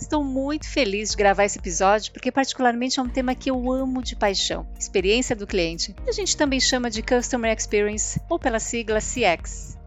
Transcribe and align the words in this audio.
Estou 0.00 0.24
muito 0.24 0.68
feliz 0.68 1.10
de 1.10 1.16
gravar 1.16 1.44
esse 1.44 1.58
episódio 1.58 2.12
porque, 2.12 2.30
particularmente, 2.30 2.98
é 2.98 3.02
um 3.02 3.08
tema 3.08 3.34
que 3.34 3.50
eu 3.50 3.72
amo 3.72 4.02
de 4.02 4.16
paixão: 4.16 4.66
experiência 4.78 5.34
do 5.34 5.46
cliente. 5.46 5.94
A 6.06 6.12
gente 6.12 6.36
também 6.36 6.60
chama 6.60 6.90
de 6.90 7.02
Customer 7.02 7.56
Experience 7.56 8.20
ou 8.28 8.38
pela 8.38 8.58
sigla 8.58 8.98
CX. 9.00 9.78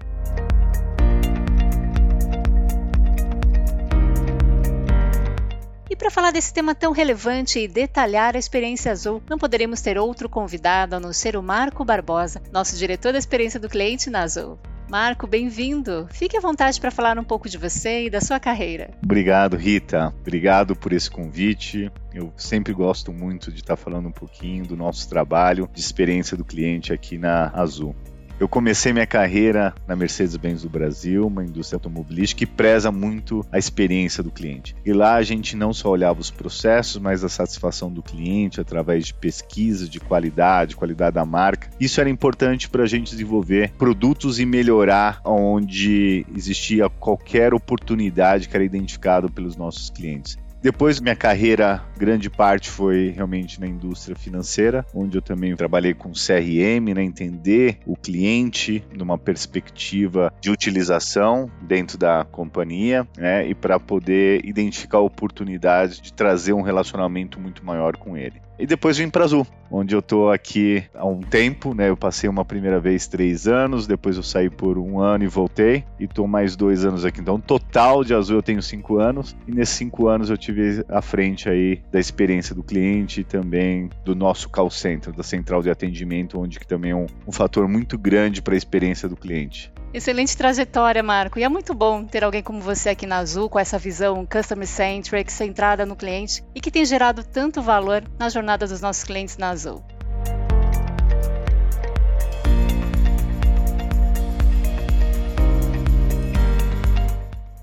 E 5.89 5.95
para 5.95 6.11
falar 6.11 6.31
desse 6.31 6.53
tema 6.53 6.75
tão 6.75 6.91
relevante 6.91 7.59
e 7.59 7.67
detalhar 7.67 8.35
a 8.35 8.39
experiência 8.39 8.91
azul, 8.91 9.23
não 9.29 9.37
poderemos 9.37 9.81
ter 9.81 9.97
outro 9.97 10.27
convidado 10.27 10.95
a 10.95 10.99
não 10.99 11.13
ser 11.13 11.37
o 11.37 11.43
Marco 11.43 11.85
Barbosa, 11.85 12.41
nosso 12.51 12.75
diretor 12.75 13.13
da 13.13 13.19
experiência 13.19 13.59
do 13.59 13.69
cliente 13.69 14.09
na 14.09 14.21
Azul. 14.21 14.59
Marco, 14.89 15.27
bem-vindo. 15.27 16.07
Fique 16.11 16.37
à 16.37 16.39
vontade 16.39 16.79
para 16.79 16.89
falar 16.89 17.19
um 17.19 17.23
pouco 17.23 17.49
de 17.49 17.57
você 17.57 18.05
e 18.05 18.09
da 18.09 18.21
sua 18.21 18.39
carreira. 18.39 18.91
Obrigado, 19.03 19.57
Rita. 19.57 20.13
Obrigado 20.21 20.77
por 20.77 20.93
esse 20.93 21.11
convite. 21.11 21.91
Eu 22.13 22.31
sempre 22.37 22.73
gosto 22.73 23.11
muito 23.11 23.51
de 23.51 23.59
estar 23.59 23.75
falando 23.75 24.07
um 24.07 24.13
pouquinho 24.13 24.65
do 24.65 24.77
nosso 24.77 25.09
trabalho 25.09 25.69
de 25.73 25.81
experiência 25.81 26.37
do 26.37 26.45
cliente 26.45 26.93
aqui 26.93 27.17
na 27.17 27.51
Azul. 27.53 27.93
Eu 28.39 28.47
comecei 28.47 28.93
minha 28.93 29.07
carreira 29.07 29.73
na 29.87 29.95
Mercedes-Benz 29.95 30.61
do 30.61 30.69
Brasil, 30.69 31.25
uma 31.25 31.43
indústria 31.43 31.77
automobilística 31.77 32.37
que 32.37 32.45
preza 32.45 32.91
muito 32.91 33.43
a 33.51 33.57
experiência 33.57 34.21
do 34.21 34.29
cliente. 34.29 34.75
E 34.85 34.93
lá 34.93 35.15
a 35.15 35.23
gente 35.23 35.55
não 35.55 35.73
só 35.73 35.89
olhava 35.89 36.21
os 36.21 36.29
processos, 36.29 37.01
mas 37.01 37.23
a 37.23 37.29
satisfação 37.29 37.91
do 37.91 38.03
cliente 38.03 38.61
através 38.61 39.07
de 39.07 39.13
pesquisa 39.15 39.89
de 39.89 39.99
qualidade, 39.99 40.75
qualidade 40.75 41.15
da 41.15 41.25
marca. 41.25 41.67
Isso 41.79 41.99
era 41.99 42.11
importante 42.11 42.69
para 42.69 42.83
a 42.83 42.87
gente 42.87 43.09
desenvolver 43.09 43.71
produtos 43.71 44.39
e 44.39 44.45
melhorar 44.45 45.19
onde 45.25 46.23
existia 46.35 46.87
qualquer 46.89 47.55
oportunidade 47.55 48.47
que 48.47 48.55
era 48.55 48.63
identificado 48.63 49.31
pelos 49.31 49.55
nossos 49.55 49.89
clientes. 49.89 50.37
Depois, 50.61 50.99
minha 50.99 51.15
carreira, 51.15 51.83
grande 51.97 52.29
parte 52.29 52.69
foi 52.69 53.09
realmente 53.09 53.59
na 53.59 53.67
indústria 53.67 54.15
financeira, 54.15 54.85
onde 54.93 55.17
eu 55.17 55.21
também 55.21 55.55
trabalhei 55.55 55.93
com 55.93 56.11
CRM, 56.11 56.93
né, 56.95 57.03
entender 57.03 57.77
o 57.85 57.95
cliente 57.95 58.83
numa 58.93 59.17
perspectiva 59.17 60.33
de 60.41 60.49
utilização 60.49 61.49
dentro 61.61 61.97
da 61.97 62.25
companhia, 62.25 63.07
né, 63.17 63.47
e 63.47 63.53
para 63.53 63.79
poder 63.79 64.43
identificar 64.43 64.99
oportunidades 64.99 66.01
de 66.01 66.11
trazer 66.11 66.53
um 66.53 66.61
relacionamento 66.61 67.39
muito 67.39 67.63
maior 67.65 67.95
com 67.95 68.17
ele. 68.17 68.41
E 68.59 68.65
depois 68.65 68.97
vim 68.97 69.07
para 69.07 69.23
Azul, 69.23 69.45
onde 69.69 69.95
eu 69.95 70.01
tô 70.01 70.31
aqui 70.31 70.83
há 70.95 71.05
um 71.05 71.21
tempo, 71.21 71.75
né? 71.75 71.89
Eu 71.89 71.97
passei 71.97 72.27
uma 72.27 72.43
primeira 72.43 72.79
vez 72.79 73.05
três 73.05 73.47
anos, 73.47 73.85
depois 73.85 74.17
eu 74.17 74.23
saí 74.23 74.49
por 74.49 74.79
um 74.79 74.99
ano 74.99 75.23
e 75.23 75.27
voltei, 75.27 75.83
e 75.99 76.07
tô 76.07 76.25
mais 76.25 76.55
dois 76.55 76.83
anos 76.83 77.05
aqui. 77.05 77.21
Então, 77.21 77.39
total 77.39 78.03
de 78.03 78.15
Azul 78.15 78.37
eu 78.37 78.41
tenho 78.41 78.61
cinco 78.63 78.97
anos, 78.97 79.35
e 79.47 79.51
nesses 79.51 79.75
cinco 79.75 80.07
anos 80.07 80.31
eu 80.31 80.37
tive 80.37 80.46
à 80.89 81.01
frente 81.01 81.49
aí 81.49 81.81
da 81.91 81.99
experiência 81.99 82.53
do 82.53 82.63
cliente 82.63 83.21
e 83.21 83.23
também 83.23 83.89
do 84.03 84.15
nosso 84.15 84.49
call 84.49 84.69
center, 84.69 85.13
da 85.13 85.23
central 85.23 85.61
de 85.61 85.69
atendimento, 85.69 86.39
onde 86.39 86.59
que 86.59 86.67
também 86.67 86.91
é 86.91 86.95
um, 86.95 87.07
um 87.27 87.31
fator 87.31 87.67
muito 87.67 87.97
grande 87.97 88.41
para 88.41 88.53
a 88.53 88.57
experiência 88.57 89.07
do 89.07 89.15
cliente. 89.15 89.71
Excelente 89.93 90.35
trajetória, 90.35 91.01
Marco. 91.01 91.39
E 91.39 91.43
é 91.43 91.49
muito 91.49 91.73
bom 91.73 92.03
ter 92.03 92.23
alguém 92.23 92.43
como 92.43 92.59
você 92.59 92.89
aqui 92.89 93.05
na 93.05 93.17
Azul, 93.17 93.49
com 93.49 93.57
essa 93.57 93.79
visão 93.79 94.25
customer 94.25 94.67
centric, 94.67 95.31
centrada 95.31 95.85
no 95.85 95.95
cliente 95.95 96.43
e 96.53 96.59
que 96.59 96.69
tem 96.69 96.85
gerado 96.85 97.23
tanto 97.23 97.61
valor 97.61 98.03
na 98.19 98.29
jornada 98.29 98.67
dos 98.67 98.81
nossos 98.81 99.03
clientes 99.03 99.37
na 99.37 99.49
Azul. 99.49 99.83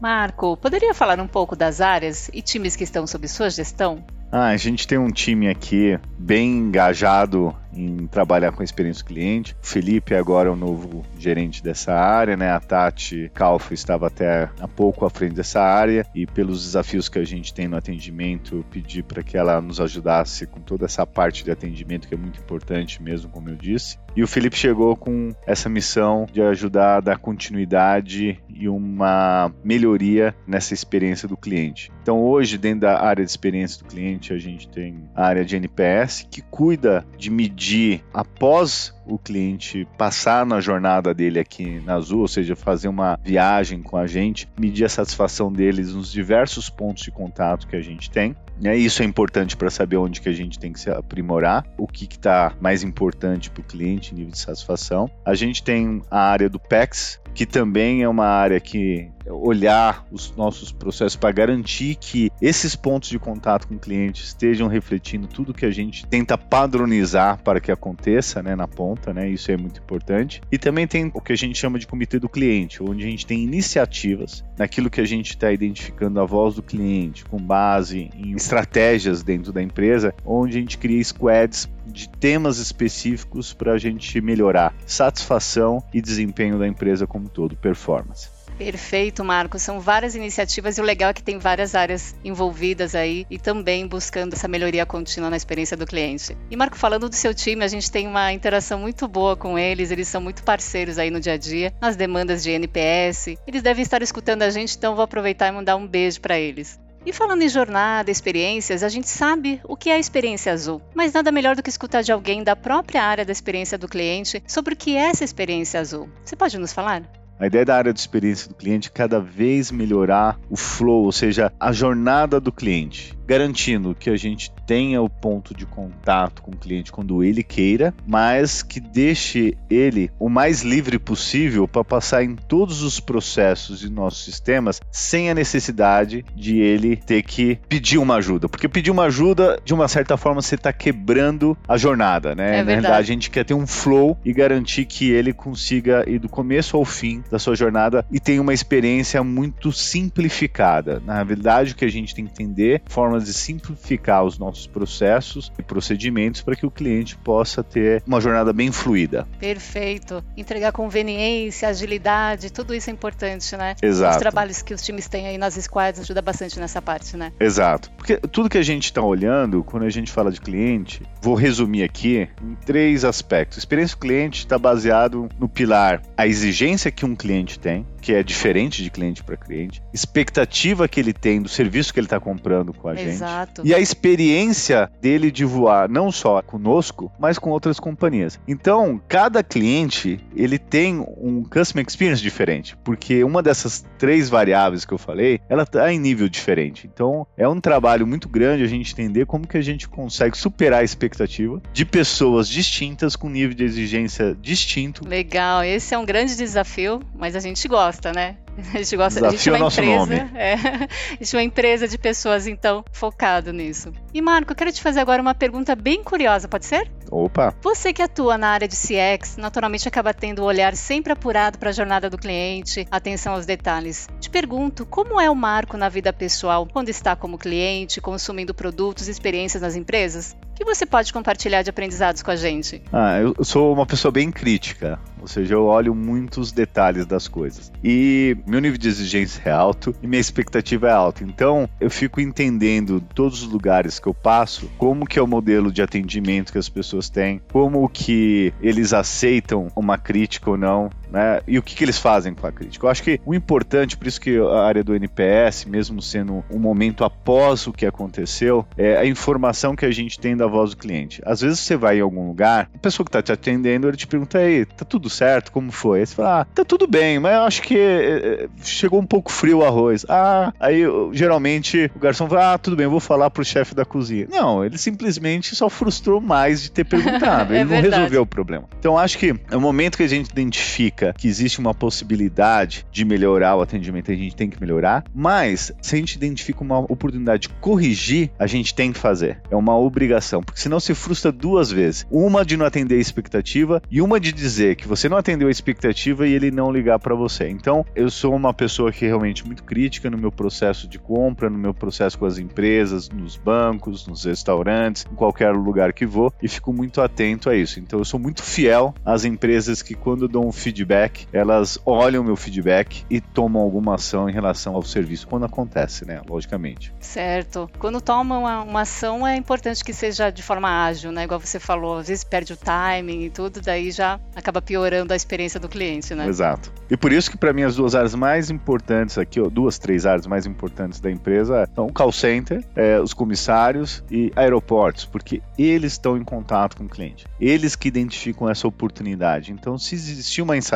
Marco, 0.05 0.55
poderia 0.59 0.93
falar 0.93 1.19
um 1.19 1.27
pouco 1.27 1.57
das 1.57 1.81
áreas 1.81 2.29
e 2.31 2.43
times 2.43 2.77
que 2.77 2.85
estão 2.85 3.07
sob 3.07 3.27
sua 3.27 3.49
gestão? 3.49 4.05
Ah, 4.31 4.49
a 4.49 4.57
gente 4.59 4.87
tem 4.87 4.99
um 4.99 5.11
time 5.11 5.49
aqui 5.49 5.99
bem 6.19 6.59
engajado 6.59 7.57
em 7.77 8.07
trabalhar 8.07 8.53
com 8.53 8.63
a 8.63 8.65
experiência 8.65 9.03
do 9.03 9.09
cliente. 9.09 9.57
O 9.63 9.67
Felipe 9.67 10.15
agora 10.15 10.49
é 10.49 10.53
o 10.53 10.57
novo 10.57 11.05
gerente 11.19 11.63
dessa 11.63 11.93
área, 11.95 12.37
né? 12.37 12.51
A 12.51 12.61
Tati 12.61 13.31
Calfo 13.35 13.75
estava 13.75 14.07
até 14.07 14.49
há 14.61 14.69
pouco 14.69 15.05
à 15.05 15.11
frente 15.11 15.35
dessa 15.35 15.61
área 15.61 16.07
e 16.15 16.27
pelos 16.27 16.65
desafios 16.65 17.09
que 17.09 17.19
a 17.19 17.25
gente 17.25 17.53
tem 17.53 17.69
no 17.69 17.77
atendimento, 17.77 18.57
eu 18.57 18.65
pedi 18.71 19.03
para 19.03 19.23
que 19.23 19.37
ela 19.37 19.61
nos 19.61 19.81
ajudasse 19.81 20.47
com 20.47 20.61
toda 20.61 20.85
essa 20.85 21.07
parte 21.07 21.45
de 21.45 21.51
atendimento 21.51 22.09
que 22.09 22.15
é 22.15 22.19
muito 22.19 22.41
importante 22.41 23.03
mesmo, 23.03 23.31
como 23.31 23.49
eu 23.49 23.57
disse. 23.57 23.99
E 24.17 24.23
o 24.23 24.29
Felipe 24.29 24.57
chegou 24.57 24.95
com 24.97 25.35
essa 25.45 25.69
missão 25.69 26.27
de 26.33 26.41
ajudar 26.41 26.97
a 26.97 27.01
dar 27.01 27.19
continuidade 27.19 28.39
e 28.49 28.69
uma 28.69 29.53
melhoria 29.65 30.35
nessa 30.47 30.73
experiência 30.73 31.27
do 31.27 31.37
cliente. 31.37 31.91
Então, 32.01 32.23
hoje, 32.23 32.57
dentro 32.57 32.81
da 32.81 33.03
área 33.03 33.25
de 33.25 33.31
experiência 33.31 33.83
do 33.83 33.89
cliente, 33.89 34.33
a 34.33 34.39
gente 34.39 34.69
tem 34.69 35.09
a 35.15 35.27
área 35.27 35.45
de 35.45 35.57
NPS 35.57 36.29
que 36.31 36.43
cuida 36.43 37.05
de 37.19 37.29
medir 37.29 37.64
após 38.13 38.95
o 39.07 39.19
cliente 39.19 39.87
passar 39.97 40.45
na 40.47 40.61
jornada 40.61 41.15
dele 41.15 41.39
aqui 41.39 41.81
na 41.85 41.95
Azul, 41.95 42.21
ou 42.21 42.29
seja, 42.29 42.57
fazer 42.57 42.89
uma 42.89 43.19
viagem 43.23 43.83
com 43.83 43.97
a 43.97 44.07
gente, 44.07 44.49
medir 44.59 44.85
a 44.85 44.89
satisfação 44.89 45.53
deles 45.53 45.95
nos 45.95 46.11
diversos 46.11 46.69
pontos 46.69 47.05
de 47.05 47.11
contato 47.11 47.67
que 47.67 47.77
a 47.77 47.83
gente 47.83 48.11
tem. 48.11 48.35
Né? 48.61 48.77
Isso 48.77 49.03
é 49.03 49.05
importante 49.05 49.57
para 49.57 49.71
saber 49.71 49.97
onde 49.97 50.21
que 50.21 50.29
a 50.29 50.33
gente 50.33 50.59
tem 50.59 50.73
que 50.73 50.81
se 50.81 50.91
aprimorar, 50.91 51.67
o 51.77 51.87
que 51.87 52.05
está 52.05 52.53
mais 52.61 52.83
importante 52.83 53.51
para 53.51 53.61
o 53.61 53.65
cliente, 53.65 54.15
nível 54.15 54.33
de 54.33 54.39
satisfação. 54.39 55.11
A 55.25 55.35
gente 55.35 55.63
tem 55.63 56.03
a 56.11 56.21
área 56.21 56.49
do 56.49 56.59
PEX, 56.59 57.21
que 57.35 57.45
também 57.45 58.03
é 58.03 58.09
uma 58.09 58.27
área 58.27 58.61
que 58.61 59.11
olhar 59.27 60.07
os 60.11 60.35
nossos 60.37 60.71
processos 60.71 61.17
para 61.17 61.33
garantir 61.33 61.97
que 61.97 62.31
esses 62.41 62.77
pontos 62.77 63.09
de 63.09 63.19
contato 63.19 63.67
com 63.67 63.75
o 63.75 63.79
cliente 63.79 64.23
estejam 64.23 64.69
refletindo 64.69 65.27
tudo 65.27 65.55
que 65.55 65.67
a 65.67 65.71
gente 65.71 66.07
tenta 66.07 66.37
padronizar 66.39 67.43
para 67.43 67.61
que 67.61 67.73
aconteça 67.73 68.43
né, 68.43 68.55
na 68.55 68.69
ponta, 68.69 68.94
né? 69.13 69.29
Isso 69.29 69.51
é 69.51 69.57
muito 69.57 69.81
importante. 69.81 70.41
E 70.51 70.59
também 70.59 70.87
tem 70.87 71.11
o 71.15 71.21
que 71.21 71.33
a 71.33 71.37
gente 71.37 71.59
chama 71.59 71.79
de 71.79 71.87
comitê 71.87 72.19
do 72.19 72.29
cliente, 72.29 72.83
onde 72.83 73.05
a 73.05 73.11
gente 73.11 73.27
tem 73.27 73.43
iniciativas 73.43 74.45
naquilo 74.57 74.91
que 74.91 75.01
a 75.01 75.05
gente 75.05 75.31
está 75.31 75.53
identificando 75.53 76.21
a 76.21 76.25
voz 76.25 76.55
do 76.55 76.63
cliente, 76.63 77.25
com 77.25 77.39
base 77.39 78.11
em 78.15 78.33
estratégias 78.33 79.23
dentro 79.23 79.53
da 79.53 79.63
empresa, 79.63 80.15
onde 80.25 80.57
a 80.57 80.61
gente 80.61 80.79
cria 80.79 81.03
squads 81.03 81.69
de 81.87 82.09
temas 82.09 82.59
específicos 82.59 83.53
para 83.53 83.73
a 83.73 83.79
gente 83.79 84.21
melhorar 84.21 84.75
satisfação 84.87 85.83
e 85.93 86.01
desempenho 86.01 86.59
da 86.59 86.67
empresa 86.67 87.07
como 87.07 87.29
todo, 87.29 87.57
performance. 87.57 88.34
Perfeito, 88.59 89.25
Marco. 89.25 89.59
São 89.59 89.81
várias 89.81 90.15
iniciativas 90.15 90.79
e 90.79 90.81
o 90.81 90.85
legal 90.85 91.11
é 91.11 91.13
que 91.13 91.23
tem 91.23 91.39
várias 91.39 91.75
áreas 91.75 92.15
envolvidas 92.25 92.95
aí 92.95 93.27
e 93.29 93.39
também 93.39 93.87
buscando 93.87 94.35
essa 94.35 94.49
melhoria 94.49 94.87
contínua 94.87 95.29
na 95.29 95.37
experiência 95.37 95.77
do 95.77 95.87
cliente. 95.87 96.37
E 96.51 96.57
Marco, 96.57 96.77
falando 96.77 97.09
do 97.09 97.15
seu 97.15 97.35
time, 97.35 97.65
a 97.65 97.69
gente 97.69 97.91
tem 97.91 98.07
uma 98.07 98.33
interação 98.33 98.79
muito 98.79 99.09
boa 99.09 99.37
com 99.37 99.59
eles, 99.59 99.91
eles 99.91 100.09
são 100.09 100.21
muito 100.21 100.43
parceiros 100.45 100.99
aí 100.99 101.11
no 101.11 101.21
dia 101.21 101.35
a 101.35 101.37
dia, 101.37 101.75
nas 101.81 101.97
demandas 101.97 102.43
de 102.43 102.51
NPS. 102.51 103.37
Eles 103.47 103.63
devem 103.63 103.83
estar 103.83 104.03
escutando 104.03 104.43
a 104.43 104.51
gente, 104.51 104.77
então 104.77 104.95
vou 104.95 105.05
aproveitar 105.05 105.49
e 105.49 105.53
mandar 105.53 105.77
um 105.77 105.87
beijo 105.87 106.21
para 106.21 106.39
eles. 106.39 106.79
E 107.07 107.13
falando 107.13 107.43
em 107.43 107.49
jornada, 107.49 108.11
experiências, 108.11 108.83
a 108.83 108.89
gente 108.89 109.09
sabe 109.09 109.61
o 109.65 109.77
que 109.77 109.91
é 109.91 109.95
a 109.95 109.99
experiência 109.99 110.53
azul, 110.53 110.81
mas 110.95 111.13
nada 111.13 111.31
melhor 111.31 111.55
do 111.55 111.63
que 111.63 111.69
escutar 111.69 112.03
de 112.03 112.11
alguém 112.11 112.43
da 112.43 112.57
própria 112.57 113.03
área 113.03 113.27
da 113.27 113.33
experiência 113.33 113.77
do 113.77 113.89
cliente 113.89 114.43
sobre 114.47 114.73
o 114.73 114.77
que 114.77 114.97
é 114.97 115.11
essa 115.11 115.23
experiência 115.23 115.81
azul. 115.81 116.09
Você 116.25 116.35
pode 116.35 116.57
nos 116.57 116.73
falar? 116.73 117.03
A 117.39 117.47
ideia 117.47 117.65
da 117.65 117.77
área 117.77 117.93
de 117.93 117.99
experiência 117.99 118.49
do 118.49 118.55
cliente 118.55 118.89
é 118.89 118.93
cada 118.93 119.21
vez 119.21 119.71
melhorar 119.71 120.39
o 120.49 120.57
flow, 120.57 121.05
ou 121.05 121.13
seja, 121.13 121.53
a 121.59 121.73
jornada 121.73 122.41
do 122.41 122.53
cliente 122.53 123.15
garantindo 123.27 123.95
que 123.95 124.11
a 124.11 124.17
gente 124.17 124.51
tenha 124.67 125.01
o 125.03 125.09
ponto 125.09 125.55
de 125.55 125.67
contato 125.67 126.43
com 126.43 126.51
o 126.51 126.57
cliente 126.57 126.93
quando 126.93 127.23
ele 127.23 127.43
queira, 127.43 127.95
mas 128.07 128.63
que 128.63 128.81
deixe 128.81 129.57
ele 129.69 130.11
o 130.19 130.29
mais 130.29 130.63
livre 130.63 130.99
possível 130.99 131.67
para 131.67 131.85
passar 131.85 132.23
em 132.23 132.35
todos 132.35 132.83
os 132.83 133.01
processos 133.01 133.81
de 133.81 133.91
nossos 133.91 134.25
sistemas 134.25 134.81
sem 134.91 135.31
a 135.31 135.35
necessidade 135.35 136.25
de 136.35 136.59
ele 136.59 136.97
ter 136.97 137.23
que 137.23 137.59
pedir 137.69 137.99
uma 137.99 138.17
ajuda. 138.17 138.49
Porque 138.49 138.69
pedir 138.69 138.91
uma 138.91 139.05
ajuda, 139.05 139.59
de 139.65 139.75
uma 139.75 139.89
certa 139.89 140.17
forma, 140.17 140.43
você 140.43 140.55
está 140.55 140.73
quebrando 140.73 141.57
a 141.67 141.77
jornada, 141.77 142.35
né? 142.35 142.57
É 142.57 142.59
Na 142.59 142.65
verdade, 142.65 142.99
a 142.99 143.03
gente 143.03 143.31
quer 143.31 143.45
ter 143.45 143.55
um 143.55 143.67
flow 143.67 144.19
e 144.25 144.33
garantir 144.33 144.85
que 144.85 145.11
ele 145.11 145.33
consiga 145.33 146.05
ir 146.09 146.19
do 146.19 146.29
começo 146.29 146.77
ao 146.77 146.85
fim 146.85 147.23
da 147.31 147.39
sua 147.39 147.55
jornada 147.55 148.05
e 148.11 148.21
tem 148.21 148.39
uma 148.39 148.55
experiência 148.55 149.23
muito 149.23 149.73
simplificada. 149.73 151.03
Na 151.05 151.23
verdade, 151.25 151.73
o 151.73 151.77
que 151.77 151.85
a 151.85 151.91
gente 151.91 152.15
tem 152.15 152.27
que 152.27 152.33
entender 152.33 152.83
formas 152.87 153.25
de 153.25 153.33
simplificar 153.33 154.25
os 154.25 154.39
nossos 154.39 154.67
processos 154.67 155.53
e 155.59 155.63
procedimentos 155.63 156.41
para 156.41 156.57
que 156.57 156.67
o 156.67 156.71
cliente 156.71 157.17
possa 157.17 157.63
ter 157.63 158.03
uma 158.07 158.21
jornada 158.21 158.53
bem 158.53 158.71
fluida. 158.71 159.27
Perfeito. 159.39 160.23
Entregar 160.37 160.73
conveniência, 160.73 161.69
agilidade, 161.69 162.53
tudo 162.53 162.75
isso 162.75 162.91
é 162.91 162.93
importante, 162.93 163.57
né? 163.57 163.75
Exato. 163.83 164.17
Os 164.17 164.21
trabalhos 164.21 164.63
que 164.63 164.75
os 164.75 164.83
times 164.83 165.09
têm 165.09 165.27
aí 165.27 165.39
nas 165.39 165.55
squads 165.55 166.01
ajuda 166.01 166.23
bastante 166.23 166.59
nessa 166.59 166.81
parte, 166.81 167.17
né? 167.17 167.33
Exato. 167.39 167.91
Porque 167.97 168.17
tudo 168.17 168.49
que 168.49 168.59
a 168.59 168.63
gente 168.63 168.85
está 168.85 169.03
olhando, 169.03 169.63
quando 169.65 169.85
a 169.85 169.91
gente 169.91 170.11
fala 170.11 170.31
de 170.31 170.41
cliente, 170.41 171.03
vou 171.21 171.35
resumir 171.35 171.83
aqui 171.83 172.29
em 172.43 172.55
três 172.55 173.05
aspectos. 173.05 173.59
experiência 173.59 173.97
do 173.97 174.01
cliente 174.01 174.41
está 174.41 174.59
baseado 174.59 175.29
no 175.39 175.49
pilar 175.49 176.03
a 176.17 176.27
exigência 176.27 176.91
que 176.91 177.05
um 177.05 177.14
cliente 177.15 177.59
tem, 177.59 177.87
que 178.01 178.13
é 178.13 178.23
diferente 178.23 178.83
de 178.83 178.91
cliente 178.91 179.23
para 179.23 179.37
cliente, 179.37 179.83
expectativa 179.93 180.87
que 180.87 181.01
ele 181.01 181.13
tem 181.13 181.41
do 181.41 181.49
serviço 181.49 181.93
que 181.93 182.01
ele 182.01 182.07
está 182.07 182.21
comprando 182.21 182.73
com 182.73 182.89
a 182.89 183.01
Exato. 183.01 183.63
gente 183.63 183.71
e 183.71 183.75
a 183.75 183.79
experiência 183.79 184.91
dele 185.01 185.31
de 185.31 185.45
voar 185.45 185.89
não 185.89 186.13
só 186.13 186.43
conosco, 186.43 187.11
mas 187.19 187.39
com 187.39 187.51
outras 187.51 187.81
companhias. 187.81 188.39
Então, 188.47 189.01
cada 189.09 189.43
cliente 189.43 190.21
ele 190.35 190.59
tem 190.59 190.99
um 190.99 191.43
customer 191.45 191.85
experience 191.87 192.23
diferente, 192.23 192.77
porque 192.85 193.25
uma 193.25 193.43
dessas 193.43 193.85
três 193.99 194.29
variáveis 194.29 194.85
que 194.85 194.93
eu 194.93 194.99
falei, 194.99 195.41
ela 195.49 195.63
está 195.63 195.93
em 195.93 195.99
nível 195.99 196.29
diferente. 196.29 196.89
Então, 196.93 197.27
é 197.37 197.49
um 197.49 197.61
trabalho 197.61 198.07
muito 198.07 198.29
grande 198.29 198.63
a 198.63 198.67
gente 198.67 198.93
entender 198.93 199.27
como 199.27 199.47
que 199.47 199.57
a 199.57 199.63
gente 199.63 199.89
consegue 199.89 200.37
superar 200.37 200.81
a 200.81 200.85
expectativa 200.85 201.61
de 201.73 201.85
pessoas 201.85 202.49
distintas 202.49 203.17
com 203.17 203.29
nível 203.29 203.55
de 203.55 203.65
exigência 203.65 204.37
distinto. 204.41 205.07
Legal, 205.07 205.65
esse 205.65 205.95
é 205.95 205.99
um 205.99 206.05
grande 206.05 206.37
desafio, 206.37 207.01
mas 207.15 207.37
a 207.37 207.41
gente 207.41 207.67
gosta 207.69 208.13
né? 208.13 208.37
A 208.73 208.79
gente 208.79 208.97
gosta, 208.97 209.21
Desafio 209.21 209.29
a 209.29 209.31
gente 209.31 209.49
é 209.49 209.53
uma 209.53 209.67
empresa, 209.67 209.97
nome. 209.99 210.31
É, 210.35 210.55
a 210.55 211.17
gente 211.19 211.35
é 211.35 211.39
uma 211.39 211.43
empresa 211.43 211.89
de 211.89 211.99
pessoas 211.99 212.47
então 212.47 212.85
focado 212.93 213.53
nisso. 213.53 213.93
E 214.13 214.23
Marco, 214.23 214.53
eu 214.53 214.57
quero 214.57 214.73
te 214.73 214.81
fazer 214.81 215.01
agora 215.01 215.21
uma 215.21 215.35
pergunta 215.35 215.75
bem 215.75 216.03
curiosa, 216.03 216.47
pode 216.47 216.67
ser? 216.67 216.91
Opa. 217.11 217.55
Você 217.63 217.93
que 217.93 218.03
atua 218.03 218.39
na 218.39 218.49
área 218.49 218.69
de 218.69 218.77
CX, 218.77 219.37
naturalmente 219.37 219.89
acaba 219.89 220.15
tendo 220.15 220.41
o 220.41 220.43
um 220.43 220.47
olhar 220.47 220.75
sempre 220.77 221.13
apurado 221.13 221.59
para 221.59 221.71
a 221.71 221.73
jornada 221.73 222.09
do 222.09 222.19
cliente, 222.19 222.87
atenção 222.91 223.35
aos 223.35 223.47
detalhes. 223.47 224.09
Te 224.21 224.31
pergunto, 224.31 224.87
como 224.87 225.21
é 225.21 225.29
o 225.29 225.35
Marco 225.35 225.77
na 225.77 225.89
vida 225.89 226.13
pessoal 226.13 226.67
quando 226.73 226.89
está 226.89 227.17
como 227.17 227.39
cliente, 227.39 228.01
consumindo 228.01 228.55
produtos 228.55 229.09
e 229.09 229.11
experiências 229.11 229.63
nas 229.63 229.77
empresas? 229.77 230.37
O 230.55 230.57
que 230.57 230.65
você 230.65 230.87
pode 230.87 231.13
compartilhar 231.13 231.63
de 231.63 231.71
aprendizados 231.71 232.23
com 232.23 232.31
a 232.31 232.37
gente? 232.37 232.81
Ah, 232.93 233.19
eu 233.19 233.35
sou 233.45 233.75
uma 233.75 233.85
pessoa 233.85 234.13
bem 234.13 234.31
crítica, 234.31 235.01
ou 235.21 235.27
seja, 235.27 235.55
eu 235.55 235.65
olho 235.65 235.93
muitos 235.97 236.53
detalhes 236.53 237.05
das 237.07 237.27
coisas. 237.27 237.73
E 237.83 238.37
meu 238.47 238.61
nível 238.61 238.79
de 238.79 238.87
exigência 238.87 239.43
é 239.47 239.51
alto 239.51 239.93
e 240.01 240.07
minha 240.07 240.21
expectativa 240.21 240.87
é 240.87 240.93
alta. 240.93 241.25
Então, 241.25 241.69
eu 241.81 241.91
fico 241.91 242.21
entendendo 242.21 243.01
todos 243.01 243.43
os 243.43 243.49
lugares 243.49 243.99
que 243.99 244.07
eu 244.07 244.15
passo, 244.15 244.71
como 244.79 245.07
que 245.07 245.19
é 245.19 245.23
o 245.23 245.27
modelo 245.27 245.73
de 245.73 245.83
atendimento 245.83 246.53
que 246.53 246.59
as 246.59 246.69
pessoas 246.69 247.09
têm, 247.09 247.43
como 247.51 247.89
que 247.89 248.55
eles 248.63 248.93
aceitam 248.93 249.67
uma 249.75 249.99
crítica 249.99 250.51
ou 250.51 250.57
não, 250.57 250.89
né? 251.15 251.41
E 251.47 251.57
o 251.57 251.63
que, 251.63 251.77
que 251.77 251.85
eles 251.85 251.97
fazem 251.97 252.35
com 252.35 252.45
a 252.45 252.53
crítica. 252.53 252.85
Eu 252.85 252.91
acho 252.91 253.03
que 253.03 253.21
o 253.25 253.33
importante, 253.33 253.97
por 253.97 254.09
isso 254.09 254.21
que 254.21 254.37
a 254.37 254.63
área 254.63 254.83
do 254.83 254.95
NPS, 254.95 255.65
mesmo 255.65 256.03
sendo 256.03 256.45
um 256.51 256.59
momento 256.59 257.05
após 257.05 257.69
o 257.69 257.73
que 257.73 257.87
aconteceu, 257.87 258.67
é 258.77 258.97
a 258.97 259.07
informação 259.07 259.77
que 259.77 259.87
a 259.87 259.93
gente 259.93 260.19
tem 260.19 260.37
da 260.37 260.47
voz 260.47 260.71
do 260.71 260.77
cliente. 260.77 261.23
Às 261.25 261.41
vezes 261.41 261.61
você 261.61 261.77
vai 261.77 261.99
em 261.99 262.01
algum 262.01 262.27
lugar, 262.27 262.69
a 262.75 262.79
pessoa 262.79 263.05
que 263.05 263.13
tá 263.13 263.23
te 263.23 263.31
atendendo, 263.31 263.87
ele 263.87 263.97
te 263.97 264.09
pergunta 264.09 264.39
aí, 264.39 264.67
tá 264.67 264.85
tudo 264.85 265.09
certo? 265.09 265.53
Como 265.53 265.71
foi? 265.71 266.01
Aí 266.01 266.07
você 266.07 266.17
fala, 266.17 266.41
ah, 266.41 266.45
tá 266.53 266.65
tudo 266.65 266.89
bem, 266.89 267.21
mas 267.21 267.35
eu 267.35 267.43
acho 267.43 267.63
que 267.63 267.79
eh, 267.79 268.49
chegou 268.63 269.01
um 269.01 269.07
pouco 269.07 269.31
frio 269.31 269.59
o 269.59 269.65
arroz. 269.65 270.05
Ah, 270.09 270.53
aí 270.59 270.83
geralmente 271.13 271.91
o 271.95 271.99
garçom 272.01 272.29
fala, 272.29 272.55
ah, 272.55 272.59
tudo 272.59 272.77
bem, 272.77 272.85
eu 272.85 272.91
vou 272.91 273.01
falar 273.01 273.31
pro 273.31 273.45
chefe 273.45 273.73
da 273.73 273.85
cozinha. 273.85 274.27
Não, 274.29 274.65
ele 274.65 274.79
simplesmente 274.79 275.55
só 275.55 275.69
frustrou 275.69 276.21
mais 276.21 276.63
de 276.63 276.73
ter 276.73 276.85
perguntado. 276.85 277.55
é 277.55 277.61
ele 277.61 277.73
não 277.73 277.81
resolveu 277.81 278.23
o 278.23 278.27
problema. 278.27 278.65
Então 278.81 278.99
acho 278.99 279.17
que 279.17 279.35
é 279.51 279.57
o 279.57 279.61
momento 279.61 279.97
que 279.97 280.03
a 280.03 280.09
gente 280.09 280.31
identifica 280.31 281.04
que 281.13 281.29
existe 281.29 281.59
uma 281.59 281.75
possibilidade 281.75 282.87
de 282.91 283.05
melhorar 283.05 283.57
o 283.57 283.61
atendimento, 283.61 284.11
a 284.11 284.15
gente 284.15 284.35
tem 284.35 284.49
que 284.49 284.61
melhorar, 284.61 285.05
mas 285.15 285.73
se 285.81 285.95
a 285.95 285.99
gente 285.99 286.15
identifica 286.15 286.63
uma 286.63 286.81
oportunidade 286.81 287.43
de 287.43 287.49
corrigir, 287.61 288.31
a 288.39 288.47
gente 288.47 288.75
tem 288.75 288.93
que 288.93 288.99
fazer. 288.99 289.41
É 289.51 289.57
uma 289.57 289.77
obrigação 289.77 290.43
porque 290.43 290.61
senão 290.61 290.81
se 290.81 290.95
frustra 290.95 291.33
duas 291.33 291.71
vezes. 291.71 292.07
Uma 292.11 292.45
de 292.45 292.57
não 292.57 292.67
atender 292.67 292.97
a 292.97 293.01
expectativa 293.01 293.83
e 293.91 294.01
uma 294.01 294.21
de 294.21 294.33
dizer 294.33 294.77
que 294.77 294.89
você 294.89 295.09
não 295.09 295.17
atendeu 295.17 295.49
a 295.49 295.51
expectativa 295.51 296.27
e 296.27 296.33
ele 296.33 296.51
não 296.51 296.71
ligar 296.71 296.99
para 296.99 297.15
você. 297.15 297.49
Então, 297.49 297.85
eu 297.95 298.11
sou 298.11 298.35
uma 298.35 298.55
pessoa 298.55 298.93
que 298.93 299.05
é 299.05 299.09
realmente 299.09 299.45
muito 299.47 299.65
crítica 299.65 300.11
no 300.11 300.19
meu 300.19 300.33
processo 300.33 300.89
de 300.89 300.99
compra, 300.99 301.51
no 301.51 301.59
meu 301.59 301.75
processo 301.75 302.19
com 302.19 302.27
as 302.27 302.39
empresas, 302.39 303.09
nos 303.09 303.37
bancos, 303.37 304.07
nos 304.07 304.25
restaurantes, 304.25 305.07
em 305.11 305.15
qualquer 305.15 305.53
lugar 305.53 305.93
que 305.93 306.07
vou 306.07 306.33
e 306.43 306.49
fico 306.49 306.73
muito 306.73 307.01
atento 307.01 307.51
a 307.51 307.57
isso. 307.57 307.81
Então, 307.81 307.99
eu 307.99 308.05
sou 308.05 308.21
muito 308.21 308.43
fiel 308.43 308.95
às 309.05 309.25
empresas 309.25 309.83
que 309.83 309.95
quando 309.95 310.29
dão 310.29 310.47
um 310.47 310.53
feedback, 310.53 310.84
elas 311.33 311.79
olham 311.85 312.23
meu 312.23 312.37
feedback 312.37 313.05
e 313.09 313.21
tomam 313.21 313.63
alguma 313.63 313.95
ação 313.95 314.29
em 314.29 314.33
relação 314.33 314.75
ao 314.75 314.83
serviço 314.83 315.27
quando 315.27 315.47
acontece, 315.47 316.05
né? 316.05 316.21
Logicamente. 316.29 316.93
Certo. 317.01 317.71
Quando 317.79 318.01
tomam 318.01 318.41
uma, 318.41 318.63
uma 318.63 318.81
ação, 318.83 319.27
é 319.27 319.37
importante 319.37 319.85
que 319.85 319.93
seja 319.93 320.31
de 320.31 320.43
forma 320.43 320.85
ágil, 320.85 321.13
né? 321.13 321.25
Igual 321.25 321.41
você 321.41 321.59
falou, 321.59 321.99
às 321.99 322.09
vezes 322.09 322.25
perde 322.25 322.53
o 322.53 322.57
timing 322.57 323.25
e 323.25 323.31
tudo, 323.31 323.61
daí 323.61 323.91
já 323.91 324.21
acaba 324.35 324.61
piorando 324.61 325.13
a 325.13 325.17
experiência 325.17 325.59
do 325.61 325.69
cliente, 325.69 326.15
né? 326.15 326.27
Exato. 326.27 326.73
E 326.91 326.97
por 326.97 327.13
isso 327.13 327.31
que 327.31 327.37
para 327.37 327.53
mim 327.53 327.63
as 327.63 327.77
duas 327.77 327.95
áreas 327.95 328.15
mais 328.15 328.51
importantes 328.51 329.19
aqui, 329.19 329.41
ó, 329.41 329.49
duas, 329.49 329.79
três 329.79 330.07
áreas 330.07 330.27
mais 330.27 330.47
importantes 330.47 331.01
da 331.01 331.11
empresa 331.11 331.69
são 331.75 331.87
o 331.87 331.93
call 331.93 332.13
center, 332.13 332.65
é, 332.75 333.01
os 333.01 333.15
comissários 333.15 334.05
e 334.11 334.33
aeroportos, 334.37 335.05
porque 335.05 335.43
eles 335.59 335.93
estão 335.93 336.17
em 336.17 336.25
contato 336.25 336.77
com 336.77 336.85
o 336.85 336.89
cliente. 336.89 337.27
Eles 337.41 337.77
que 337.77 337.89
identificam 337.89 338.49
essa 338.49 338.67
oportunidade. 338.67 339.53
Então, 339.53 339.79
se 339.79 339.95
existir 339.95 340.43
uma 340.43 340.57
insatisfação 340.57 340.74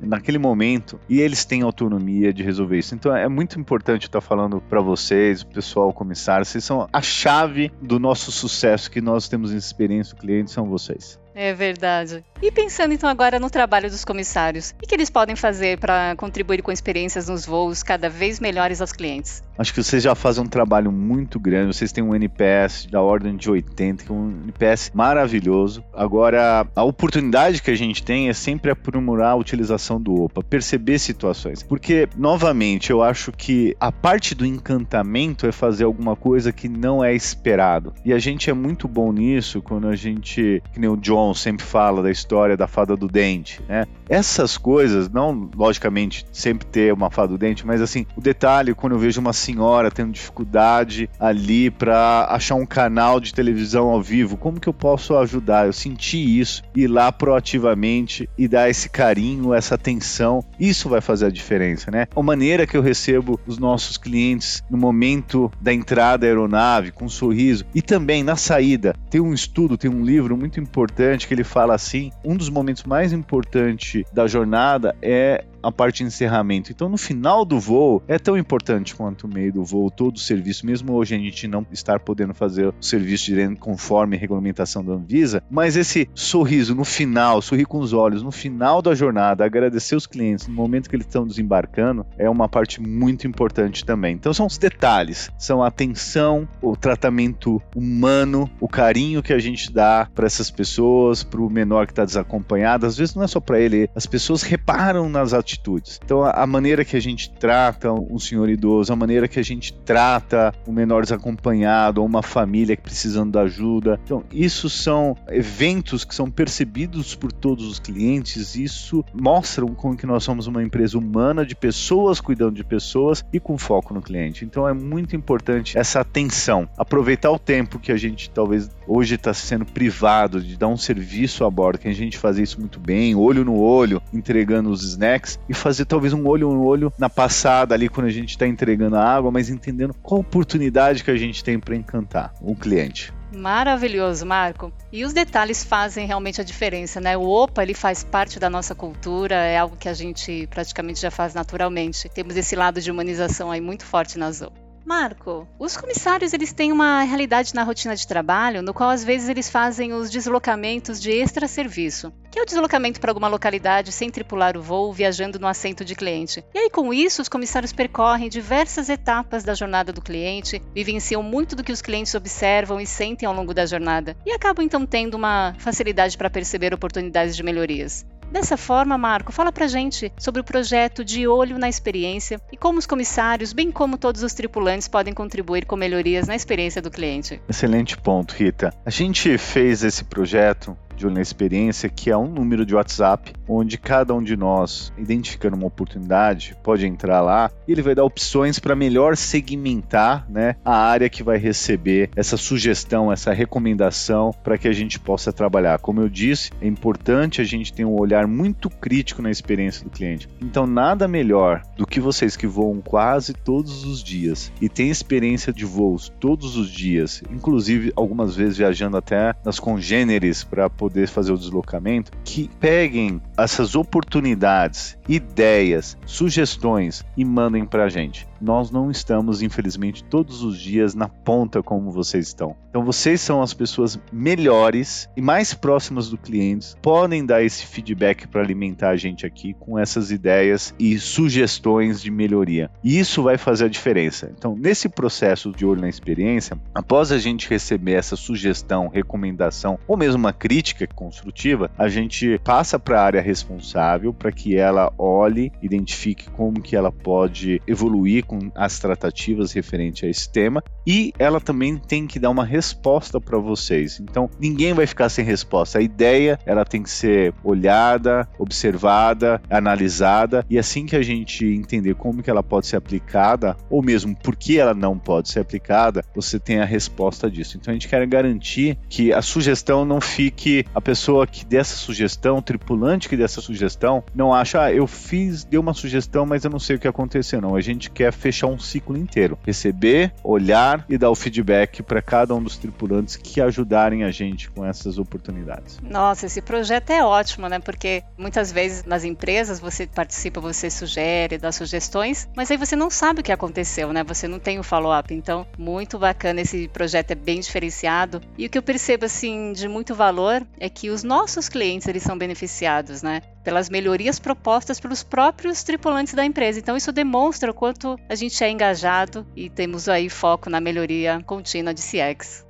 naquele 0.00 0.38
momento 0.38 0.98
e 1.08 1.20
eles 1.20 1.44
têm 1.44 1.62
autonomia 1.62 2.32
de 2.32 2.42
resolver 2.42 2.78
isso. 2.78 2.94
Então, 2.94 3.14
é 3.14 3.28
muito 3.28 3.58
importante 3.58 4.06
estar 4.06 4.20
falando 4.20 4.60
para 4.60 4.80
vocês, 4.80 5.42
pessoal 5.42 5.92
comissário, 5.92 6.44
vocês 6.44 6.64
são 6.64 6.88
a 6.92 7.02
chave 7.02 7.70
do 7.80 7.98
nosso 7.98 8.32
sucesso 8.32 8.56
sucesso 8.76 8.90
que 8.90 9.00
nós 9.00 9.28
temos 9.28 9.52
em 9.52 9.56
experiência 9.56 10.14
do 10.14 10.20
cliente 10.20 10.50
são 10.50 10.66
vocês. 10.66 11.18
É 11.34 11.52
verdade. 11.52 12.24
E 12.42 12.50
pensando 12.50 12.92
então 12.92 13.08
agora 13.08 13.40
no 13.40 13.48
trabalho 13.48 13.88
dos 13.90 14.04
comissários, 14.04 14.74
o 14.82 14.86
que 14.86 14.94
eles 14.94 15.08
podem 15.08 15.34
fazer 15.34 15.78
para 15.78 16.14
contribuir 16.16 16.60
com 16.60 16.70
experiências 16.70 17.28
nos 17.28 17.46
voos 17.46 17.82
cada 17.82 18.10
vez 18.10 18.38
melhores 18.38 18.82
aos 18.82 18.92
clientes? 18.92 19.42
Acho 19.58 19.72
que 19.72 19.82
vocês 19.82 20.02
já 20.02 20.14
fazem 20.14 20.44
um 20.44 20.46
trabalho 20.46 20.92
muito 20.92 21.40
grande. 21.40 21.74
Vocês 21.74 21.92
têm 21.92 22.04
um 22.04 22.14
NPS 22.14 22.88
da 22.90 23.00
ordem 23.00 23.34
de 23.36 23.50
80, 23.50 24.04
que 24.04 24.12
é 24.12 24.14
um 24.14 24.28
NPS 24.44 24.90
maravilhoso. 24.92 25.82
Agora, 25.94 26.66
a 26.76 26.84
oportunidade 26.84 27.62
que 27.62 27.70
a 27.70 27.74
gente 27.74 28.02
tem 28.02 28.28
é 28.28 28.34
sempre 28.34 28.70
aprimorar 28.70 29.30
a 29.30 29.36
utilização 29.36 29.98
do 29.98 30.24
OPA, 30.24 30.42
perceber 30.42 30.98
situações. 30.98 31.62
Porque, 31.62 32.06
novamente, 32.18 32.90
eu 32.90 33.02
acho 33.02 33.32
que 33.32 33.74
a 33.80 33.90
parte 33.90 34.34
do 34.34 34.44
encantamento 34.44 35.46
é 35.46 35.52
fazer 35.52 35.84
alguma 35.84 36.14
coisa 36.14 36.52
que 36.52 36.68
não 36.68 37.02
é 37.02 37.14
esperado. 37.14 37.94
E 38.04 38.12
a 38.12 38.18
gente 38.18 38.50
é 38.50 38.52
muito 38.52 38.86
bom 38.86 39.10
nisso 39.10 39.62
quando 39.62 39.88
a 39.88 39.96
gente, 39.96 40.62
que 40.70 40.78
nem 40.78 40.90
o 40.90 40.98
John 40.98 41.32
sempre 41.32 41.64
fala 41.64 42.02
da 42.02 42.10
história 42.10 42.25
da 42.56 42.66
fada 42.66 42.96
do 42.96 43.08
dente, 43.08 43.60
né? 43.68 43.86
Essas 44.08 44.56
coisas, 44.56 45.08
não 45.08 45.50
logicamente 45.54 46.24
sempre 46.32 46.66
ter 46.66 46.92
uma 46.92 47.10
fada 47.10 47.28
do 47.28 47.38
dente, 47.38 47.66
mas 47.66 47.80
assim, 47.80 48.06
o 48.16 48.20
detalhe 48.20 48.74
quando 48.74 48.94
eu 48.94 48.98
vejo 48.98 49.20
uma 49.20 49.32
senhora 49.32 49.90
tendo 49.90 50.12
dificuldade 50.12 51.08
ali 51.18 51.70
para 51.70 52.26
achar 52.30 52.54
um 52.54 52.66
canal 52.66 53.20
de 53.20 53.32
televisão 53.32 53.88
ao 53.88 54.02
vivo, 54.02 54.36
como 54.36 54.60
que 54.60 54.68
eu 54.68 54.74
posso 54.74 55.16
ajudar? 55.16 55.66
Eu 55.66 55.72
senti 55.72 56.38
isso, 56.38 56.62
ir 56.74 56.88
lá 56.88 57.10
proativamente 57.10 58.28
e 58.36 58.48
dar 58.48 58.68
esse 58.68 58.88
carinho, 58.88 59.54
essa 59.54 59.74
atenção, 59.74 60.44
isso 60.58 60.88
vai 60.88 61.00
fazer 61.00 61.26
a 61.26 61.30
diferença, 61.30 61.90
né? 61.90 62.06
A 62.14 62.22
maneira 62.22 62.66
que 62.66 62.76
eu 62.76 62.82
recebo 62.82 63.38
os 63.46 63.58
nossos 63.58 63.96
clientes 63.96 64.62
no 64.70 64.78
momento 64.78 65.50
da 65.60 65.72
entrada 65.72 66.16
da 66.16 66.26
aeronave, 66.26 66.92
com 66.92 67.04
um 67.04 67.08
sorriso, 67.08 67.64
e 67.74 67.82
também 67.82 68.22
na 68.22 68.36
saída. 68.36 68.94
Tem 69.10 69.20
um 69.20 69.34
estudo, 69.34 69.76
tem 69.76 69.90
um 69.90 70.04
livro 70.04 70.36
muito 70.36 70.58
importante 70.60 71.26
que 71.26 71.34
ele 71.34 71.44
fala 71.44 71.74
assim: 71.74 72.10
um 72.26 72.36
dos 72.36 72.50
momentos 72.50 72.82
mais 72.82 73.12
importantes 73.12 74.02
da 74.12 74.26
jornada 74.26 74.96
é 75.00 75.44
a 75.66 75.72
parte 75.72 75.98
de 75.98 76.04
encerramento. 76.04 76.70
Então, 76.70 76.88
no 76.88 76.96
final 76.96 77.44
do 77.44 77.58
voo, 77.58 78.02
é 78.06 78.18
tão 78.18 78.38
importante 78.38 78.94
quanto 78.94 79.24
o 79.24 79.28
meio 79.28 79.52
do 79.52 79.64
voo, 79.64 79.90
todo 79.90 80.16
o 80.16 80.20
serviço, 80.20 80.64
mesmo 80.64 80.92
hoje 80.92 81.14
a 81.14 81.18
gente 81.18 81.48
não 81.48 81.66
estar 81.72 81.98
podendo 82.00 82.32
fazer 82.32 82.68
o 82.68 82.74
serviço 82.80 83.26
direto 83.26 83.56
conforme 83.56 84.16
a 84.16 84.18
regulamentação 84.18 84.84
da 84.84 84.92
Anvisa, 84.92 85.42
mas 85.50 85.76
esse 85.76 86.08
sorriso 86.14 86.74
no 86.74 86.84
final, 86.84 87.42
sorrir 87.42 87.64
com 87.64 87.78
os 87.78 87.92
olhos 87.92 88.22
no 88.22 88.30
final 88.30 88.80
da 88.80 88.94
jornada, 88.94 89.44
agradecer 89.44 89.96
os 89.96 90.06
clientes 90.06 90.46
no 90.46 90.54
momento 90.54 90.88
que 90.88 90.96
eles 90.96 91.06
estão 91.06 91.26
desembarcando, 91.26 92.06
é 92.16 92.30
uma 92.30 92.48
parte 92.48 92.80
muito 92.80 93.26
importante 93.26 93.84
também. 93.84 94.14
Então, 94.14 94.32
são 94.32 94.46
os 94.46 94.58
detalhes, 94.58 95.30
são 95.38 95.62
a 95.62 95.68
atenção, 95.68 96.48
o 96.62 96.76
tratamento 96.76 97.60
humano, 97.74 98.48
o 98.60 98.68
carinho 98.68 99.22
que 99.22 99.32
a 99.32 99.38
gente 99.38 99.72
dá 99.72 100.08
para 100.14 100.26
essas 100.26 100.50
pessoas, 100.50 101.22
para 101.22 101.40
o 101.40 101.50
menor 101.50 101.86
que 101.86 101.92
está 101.92 102.04
desacompanhado. 102.04 102.86
Às 102.86 102.96
vezes 102.96 103.14
não 103.14 103.22
é 103.22 103.26
só 103.26 103.40
para 103.40 103.60
ele, 103.60 103.90
as 103.94 104.06
pessoas 104.06 104.42
reparam 104.42 105.08
nas 105.08 105.32
atitudes 105.32 105.55
atitudes. 105.56 106.00
Então, 106.04 106.24
a 106.24 106.46
maneira 106.46 106.84
que 106.84 106.96
a 106.96 107.00
gente 107.00 107.30
trata 107.30 107.92
um 107.92 108.18
senhor 108.18 108.48
idoso, 108.48 108.92
a 108.92 108.96
maneira 108.96 109.26
que 109.26 109.40
a 109.40 109.42
gente 109.42 109.72
trata 109.72 110.54
um 110.66 110.72
menor 110.72 111.02
desacompanhado 111.02 112.00
ou 112.00 112.06
uma 112.06 112.22
família 112.22 112.76
precisando 112.76 113.32
da 113.32 113.42
ajuda. 113.42 113.98
Então, 114.04 114.22
isso 114.30 114.68
são 114.68 115.16
eventos 115.28 116.04
que 116.04 116.14
são 116.14 116.30
percebidos 116.30 117.14
por 117.14 117.32
todos 117.32 117.66
os 117.66 117.78
clientes. 117.78 118.54
Isso 118.54 119.04
mostram 119.12 119.68
como 119.74 119.96
que 119.96 120.06
nós 120.06 120.22
somos 120.22 120.46
uma 120.46 120.62
empresa 120.62 120.98
humana 120.98 121.44
de 121.44 121.54
pessoas 121.54 122.20
cuidando 122.20 122.56
de 122.56 122.64
pessoas 122.64 123.24
e 123.32 123.40
com 123.40 123.58
foco 123.58 123.94
no 123.94 124.02
cliente. 124.02 124.44
Então, 124.44 124.68
é 124.68 124.74
muito 124.74 125.16
importante 125.16 125.76
essa 125.78 126.00
atenção, 126.00 126.68
aproveitar 126.76 127.30
o 127.30 127.38
tempo 127.38 127.78
que 127.78 127.90
a 127.90 127.96
gente 127.96 128.30
talvez 128.30 128.70
hoje 128.86 129.14
está 129.14 129.32
sendo 129.34 129.64
privado 129.64 130.40
de 130.40 130.56
dar 130.56 130.68
um 130.68 130.76
serviço 130.76 131.44
a 131.44 131.50
bordo, 131.50 131.78
que 131.78 131.88
a 131.88 131.92
gente 131.92 132.18
faz 132.18 132.38
isso 132.38 132.60
muito 132.60 132.78
bem, 132.78 133.14
olho 133.14 133.44
no 133.44 133.58
olho, 133.58 134.00
entregando 134.12 134.70
os 134.70 134.82
snacks 134.84 135.38
e 135.48 135.54
fazer 135.54 135.84
talvez 135.84 136.12
um 136.12 136.26
olho 136.26 136.50
no 136.50 136.64
olho 136.64 136.92
na 136.98 137.08
passada 137.08 137.74
ali 137.74 137.88
quando 137.88 138.06
a 138.06 138.10
gente 138.10 138.30
está 138.30 138.46
entregando 138.46 138.96
a 138.96 139.04
água, 139.04 139.30
mas 139.30 139.48
entendendo 139.48 139.94
qual 140.02 140.20
oportunidade 140.20 141.04
que 141.04 141.10
a 141.10 141.16
gente 141.16 141.42
tem 141.42 141.58
para 141.58 141.74
encantar 141.74 142.34
o 142.40 142.54
cliente. 142.54 143.12
Maravilhoso, 143.34 144.24
Marco. 144.24 144.72
E 144.92 145.04
os 145.04 145.12
detalhes 145.12 145.64
fazem 145.64 146.06
realmente 146.06 146.40
a 146.40 146.44
diferença, 146.44 147.00
né? 147.00 147.16
O 147.16 147.28
OPA, 147.28 147.62
ele 147.62 147.74
faz 147.74 148.02
parte 148.02 148.38
da 148.38 148.48
nossa 148.48 148.74
cultura, 148.74 149.34
é 149.34 149.58
algo 149.58 149.76
que 149.76 149.88
a 149.88 149.94
gente 149.94 150.46
praticamente 150.48 151.00
já 151.00 151.10
faz 151.10 151.34
naturalmente. 151.34 152.08
Temos 152.08 152.36
esse 152.36 152.56
lado 152.56 152.80
de 152.80 152.90
humanização 152.90 153.50
aí 153.50 153.60
muito 153.60 153.84
forte 153.84 154.18
na 154.18 154.30
Zoe. 154.30 154.65
Marco, 154.86 155.48
os 155.58 155.76
comissários 155.76 156.32
eles 156.32 156.52
têm 156.52 156.70
uma 156.70 157.02
realidade 157.02 157.52
na 157.52 157.64
rotina 157.64 157.96
de 157.96 158.06
trabalho 158.06 158.62
no 158.62 158.72
qual 158.72 158.88
às 158.88 159.02
vezes 159.02 159.28
eles 159.28 159.50
fazem 159.50 159.92
os 159.92 160.08
deslocamentos 160.08 161.00
de 161.00 161.10
extra 161.10 161.48
serviço, 161.48 162.12
que 162.30 162.38
é 162.38 162.42
o 162.42 162.46
deslocamento 162.46 163.00
para 163.00 163.10
alguma 163.10 163.26
localidade 163.26 163.90
sem 163.90 164.10
tripular 164.10 164.56
o 164.56 164.62
voo, 164.62 164.92
viajando 164.92 165.40
no 165.40 165.48
assento 165.48 165.84
de 165.84 165.96
cliente. 165.96 166.44
E 166.54 166.58
aí 166.58 166.70
com 166.70 166.94
isso 166.94 167.20
os 167.20 167.28
comissários 167.28 167.72
percorrem 167.72 168.28
diversas 168.28 168.88
etapas 168.88 169.42
da 169.42 169.54
jornada 169.54 169.92
do 169.92 170.00
cliente, 170.00 170.62
vivenciam 170.72 171.20
muito 171.20 171.56
do 171.56 171.64
que 171.64 171.72
os 171.72 171.82
clientes 171.82 172.14
observam 172.14 172.80
e 172.80 172.86
sentem 172.86 173.26
ao 173.26 173.34
longo 173.34 173.52
da 173.52 173.66
jornada 173.66 174.16
e 174.24 174.30
acabam 174.30 174.64
então 174.64 174.86
tendo 174.86 175.16
uma 175.16 175.52
facilidade 175.58 176.16
para 176.16 176.30
perceber 176.30 176.72
oportunidades 176.72 177.34
de 177.34 177.42
melhorias. 177.42 178.06
Dessa 178.30 178.56
forma, 178.56 178.98
Marco, 178.98 179.32
fala 179.32 179.52
pra 179.52 179.66
gente 179.66 180.12
sobre 180.18 180.40
o 180.40 180.44
projeto 180.44 181.04
De 181.04 181.26
Olho 181.26 181.58
na 181.58 181.68
Experiência 181.68 182.40
e 182.52 182.56
como 182.56 182.78
os 182.78 182.86
comissários, 182.86 183.52
bem 183.52 183.70
como 183.70 183.96
todos 183.96 184.22
os 184.22 184.34
tripulantes, 184.34 184.88
podem 184.88 185.14
contribuir 185.14 185.64
com 185.64 185.76
melhorias 185.76 186.26
na 186.26 186.34
experiência 186.34 186.82
do 186.82 186.90
cliente. 186.90 187.40
Excelente 187.48 187.96
ponto, 187.96 188.34
Rita. 188.34 188.74
A 188.84 188.90
gente 188.90 189.38
fez 189.38 189.82
esse 189.82 190.04
projeto 190.04 190.76
de 190.96 191.06
olho 191.06 191.14
na 191.14 191.22
experiência, 191.22 191.88
que 191.88 192.10
é 192.10 192.16
um 192.16 192.28
número 192.28 192.64
de 192.64 192.74
WhatsApp, 192.74 193.32
onde 193.46 193.78
cada 193.78 194.14
um 194.14 194.22
de 194.22 194.36
nós, 194.36 194.92
identificando 194.98 195.56
uma 195.56 195.66
oportunidade, 195.66 196.56
pode 196.62 196.86
entrar 196.86 197.20
lá 197.20 197.50
e 197.68 197.72
ele 197.72 197.82
vai 197.82 197.94
dar 197.94 198.04
opções 198.04 198.58
para 198.58 198.74
melhor 198.74 199.16
segmentar 199.16 200.26
né, 200.28 200.56
a 200.64 200.76
área 200.76 201.08
que 201.08 201.22
vai 201.22 201.38
receber 201.38 202.10
essa 202.16 202.36
sugestão, 202.36 203.12
essa 203.12 203.32
recomendação 203.32 204.34
para 204.42 204.58
que 204.58 204.66
a 204.66 204.72
gente 204.72 204.98
possa 204.98 205.32
trabalhar. 205.32 205.78
Como 205.78 206.00
eu 206.00 206.08
disse, 206.08 206.50
é 206.60 206.66
importante 206.66 207.40
a 207.40 207.44
gente 207.44 207.72
ter 207.72 207.84
um 207.84 207.98
olhar 207.98 208.26
muito 208.26 208.70
crítico 208.70 209.22
na 209.22 209.30
experiência 209.30 209.84
do 209.84 209.90
cliente. 209.90 210.28
Então, 210.40 210.66
nada 210.66 211.06
melhor 211.06 211.62
do 211.76 211.86
que 211.86 212.00
vocês 212.00 212.36
que 212.36 212.46
voam 212.46 212.80
quase 212.80 213.34
todos 213.34 213.84
os 213.84 214.02
dias 214.02 214.50
e 214.60 214.68
têm 214.68 214.90
experiência 214.90 215.52
de 215.52 215.64
voos 215.64 216.12
todos 216.18 216.56
os 216.56 216.70
dias, 216.70 217.22
inclusive 217.30 217.92
algumas 217.94 218.34
vezes 218.34 218.56
viajando 218.56 218.96
até 218.96 219.34
nas 219.44 219.60
congêneres 219.60 220.42
para 220.42 220.70
poder 220.70 220.85
poder 220.86 221.08
fazer 221.08 221.32
o 221.32 221.36
deslocamento, 221.36 222.12
que 222.24 222.48
peguem 222.60 223.20
essas 223.36 223.74
oportunidades, 223.74 224.96
ideias, 225.08 225.98
sugestões 226.06 227.04
e 227.16 227.24
mandem 227.24 227.64
para 227.64 227.86
a 227.86 227.88
gente 227.88 228.24
nós 228.40 228.70
não 228.70 228.90
estamos, 228.90 229.42
infelizmente, 229.42 230.04
todos 230.04 230.42
os 230.42 230.58
dias 230.58 230.94
na 230.94 231.08
ponta 231.08 231.62
como 231.62 231.90
vocês 231.90 232.28
estão. 232.28 232.56
Então, 232.70 232.84
vocês 232.84 233.20
são 233.20 233.40
as 233.40 233.54
pessoas 233.54 233.98
melhores 234.12 235.08
e 235.16 235.22
mais 235.22 235.54
próximas 235.54 236.10
do 236.10 236.18
cliente, 236.18 236.74
podem 236.82 237.24
dar 237.24 237.42
esse 237.42 237.64
feedback 237.66 238.26
para 238.26 238.42
alimentar 238.42 238.90
a 238.90 238.96
gente 238.96 239.24
aqui 239.24 239.54
com 239.54 239.78
essas 239.78 240.10
ideias 240.10 240.74
e 240.78 240.98
sugestões 240.98 242.02
de 242.02 242.10
melhoria. 242.10 242.70
E 242.84 242.98
isso 242.98 243.22
vai 243.22 243.38
fazer 243.38 243.66
a 243.66 243.68
diferença. 243.68 244.30
Então, 244.36 244.54
nesse 244.56 244.88
processo 244.88 245.52
de 245.52 245.64
olho 245.64 245.80
na 245.80 245.88
experiência, 245.88 246.58
após 246.74 247.10
a 247.10 247.18
gente 247.18 247.48
receber 247.48 247.92
essa 247.92 248.16
sugestão, 248.16 248.88
recomendação 248.88 249.78
ou 249.88 249.96
mesmo 249.96 250.18
uma 250.18 250.32
crítica 250.32 250.86
construtiva, 250.86 251.70
a 251.78 251.88
gente 251.88 252.38
passa 252.44 252.78
para 252.78 253.00
a 253.00 253.04
área 253.04 253.20
responsável 253.20 254.12
para 254.12 254.32
que 254.32 254.56
ela 254.56 254.92
olhe, 254.98 255.52
identifique 255.62 256.28
como 256.30 256.60
que 256.60 256.76
ela 256.76 256.92
pode 256.92 257.62
evoluir 257.66 258.24
com 258.26 258.50
as 258.54 258.78
tratativas 258.78 259.52
referente 259.52 260.04
a 260.04 260.08
esse 260.08 260.28
tema 260.28 260.62
e 260.86 261.12
ela 261.18 261.40
também 261.40 261.76
tem 261.76 262.06
que 262.06 262.18
dar 262.18 262.30
uma 262.30 262.44
resposta 262.44 263.20
para 263.20 263.38
vocês. 263.38 264.00
Então, 264.00 264.30
ninguém 264.38 264.72
vai 264.72 264.86
ficar 264.86 265.08
sem 265.08 265.24
resposta. 265.24 265.78
A 265.78 265.82
ideia, 265.82 266.38
ela 266.46 266.64
tem 266.64 266.82
que 266.82 266.90
ser 266.90 267.34
olhada, 267.42 268.28
observada, 268.38 269.40
analisada 269.50 270.44
e 270.48 270.58
assim 270.58 270.86
que 270.86 270.96
a 270.96 271.02
gente 271.02 271.44
entender 271.44 271.94
como 271.94 272.22
que 272.22 272.30
ela 272.30 272.42
pode 272.42 272.66
ser 272.66 272.76
aplicada 272.76 273.56
ou 273.70 273.82
mesmo 273.82 274.14
por 274.16 274.36
que 274.36 274.58
ela 274.58 274.74
não 274.74 274.98
pode 274.98 275.30
ser 275.30 275.40
aplicada, 275.40 276.04
você 276.14 276.38
tem 276.38 276.60
a 276.60 276.64
resposta 276.64 277.30
disso. 277.30 277.56
Então, 277.56 277.72
a 277.72 277.74
gente 277.74 277.88
quer 277.88 278.06
garantir 278.06 278.78
que 278.88 279.12
a 279.12 279.22
sugestão 279.22 279.84
não 279.84 280.00
fique 280.00 280.64
a 280.74 280.80
pessoa 280.80 281.26
que 281.26 281.44
dessa 281.44 281.76
sugestão, 281.76 282.38
o 282.38 282.42
tripulante 282.42 283.08
que 283.08 283.16
dessa 283.16 283.40
sugestão, 283.40 284.04
não 284.14 284.32
acha, 284.32 284.62
ah, 284.62 284.72
eu 284.72 284.86
fiz, 284.86 285.44
deu 285.44 285.60
uma 285.60 285.74
sugestão, 285.74 286.26
mas 286.26 286.44
eu 286.44 286.50
não 286.50 286.58
sei 286.58 286.76
o 286.76 286.78
que 286.78 286.88
aconteceu. 286.88 287.40
Não, 287.40 287.56
a 287.56 287.60
gente 287.60 287.90
quer 287.90 288.12
fechar 288.16 288.48
um 288.48 288.58
ciclo 288.58 288.96
inteiro. 288.96 289.38
Receber, 289.44 290.12
olhar 290.22 290.84
e 290.88 290.98
dar 290.98 291.10
o 291.10 291.14
feedback 291.14 291.82
para 291.82 292.02
cada 292.02 292.34
um 292.34 292.42
dos 292.42 292.56
tripulantes 292.56 293.16
que 293.16 293.40
ajudarem 293.40 294.04
a 294.04 294.10
gente 294.10 294.50
com 294.50 294.64
essas 294.64 294.98
oportunidades. 294.98 295.78
Nossa, 295.82 296.26
esse 296.26 296.40
projeto 296.40 296.90
é 296.90 297.04
ótimo, 297.04 297.48
né? 297.48 297.58
Porque 297.58 298.02
muitas 298.18 298.50
vezes 298.50 298.84
nas 298.84 299.04
empresas 299.04 299.60
você 299.60 299.86
participa, 299.86 300.40
você 300.40 300.70
sugere, 300.70 301.38
dá 301.38 301.52
sugestões, 301.52 302.28
mas 302.36 302.50
aí 302.50 302.56
você 302.56 302.74
não 302.76 302.90
sabe 302.90 303.20
o 303.20 303.22
que 303.22 303.32
aconteceu, 303.32 303.92
né? 303.92 304.02
Você 304.04 304.26
não 304.26 304.38
tem 304.38 304.58
o 304.58 304.62
follow-up. 304.62 305.12
Então, 305.12 305.46
muito 305.58 305.98
bacana 305.98 306.40
esse 306.40 306.68
projeto, 306.68 307.10
é 307.12 307.14
bem 307.14 307.40
diferenciado. 307.40 308.20
E 308.36 308.46
o 308.46 308.50
que 308.50 308.58
eu 308.58 308.62
percebo 308.62 309.04
assim 309.04 309.52
de 309.52 309.68
muito 309.68 309.94
valor 309.94 310.46
é 310.58 310.68
que 310.68 310.90
os 310.90 311.02
nossos 311.02 311.48
clientes 311.48 311.86
eles 311.88 312.02
são 312.02 312.16
beneficiados, 312.16 313.02
né? 313.02 313.22
Pelas 313.46 313.70
melhorias 313.70 314.18
propostas 314.18 314.80
pelos 314.80 315.04
próprios 315.04 315.62
tripulantes 315.62 316.14
da 316.14 316.24
empresa. 316.24 316.58
Então, 316.58 316.76
isso 316.76 316.90
demonstra 316.90 317.48
o 317.48 317.54
quanto 317.54 317.96
a 318.08 318.14
gente 318.16 318.42
é 318.42 318.50
engajado 318.50 319.24
e 319.36 319.48
temos 319.48 319.88
aí 319.88 320.10
foco 320.10 320.50
na 320.50 320.60
melhoria 320.60 321.22
contínua 321.24 321.72
de 321.72 321.80
CX. 321.80 322.44